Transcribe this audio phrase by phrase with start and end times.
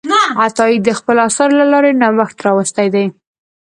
[0.45, 3.05] عطایي د خپلو اثارو له لارې نوښت راوستی دی.